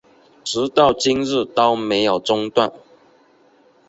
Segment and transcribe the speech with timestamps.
[0.43, 2.73] 直到今日都没有中断